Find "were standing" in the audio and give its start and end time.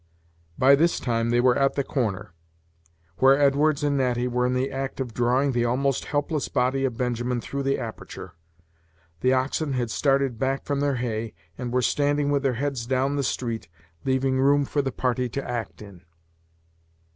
11.71-12.31